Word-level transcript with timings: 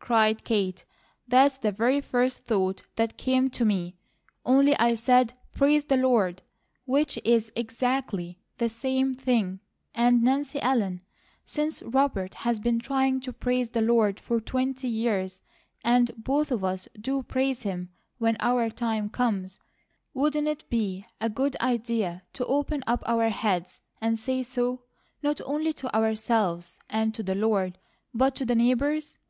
cried 0.00 0.44
Kate. 0.44 0.84
"That's 1.26 1.56
the 1.56 1.72
very 1.72 2.02
first 2.02 2.40
thought 2.40 2.82
that 2.96 3.16
came 3.16 3.48
to 3.48 3.64
me, 3.64 3.96
only 4.44 4.76
I 4.78 4.92
said, 4.92 5.32
'Praise 5.54 5.86
the 5.86 5.96
Lord,' 5.96 6.42
which 6.84 7.18
is 7.24 7.50
exactly 7.56 8.38
the 8.58 8.68
same 8.68 9.14
thing; 9.14 9.60
and 9.94 10.22
Nancy 10.22 10.60
Ellen, 10.60 11.00
since 11.46 11.82
Robert 11.82 12.34
has 12.34 12.60
been 12.60 12.78
trying 12.78 13.20
to 13.20 13.32
praise 13.32 13.70
the 13.70 13.80
Lord 13.80 14.20
for 14.20 14.40
twenty 14.42 14.88
years, 14.88 15.40
and 15.82 16.10
both 16.18 16.52
of 16.52 16.62
us 16.64 16.86
do 17.00 17.22
praise 17.22 17.62
Him 17.62 17.88
when 18.18 18.36
our 18.40 18.68
time 18.68 19.08
comes, 19.08 19.58
wouldn't 20.12 20.48
it 20.48 20.68
be 20.68 21.06
a 21.18 21.30
good 21.30 21.56
idea 21.62 22.24
to 22.34 22.44
open 22.44 22.84
up 22.86 23.02
our 23.06 23.30
heads 23.30 23.80
and 24.02 24.18
say 24.18 24.42
so, 24.42 24.82
not 25.22 25.40
only 25.46 25.72
to 25.72 25.96
ourselves 25.96 26.78
and 26.90 27.14
to 27.14 27.22
the 27.22 27.34
Lord, 27.34 27.78
but 28.12 28.34
to 28.34 28.44
the 28.44 28.54
neighbours? 28.54 29.16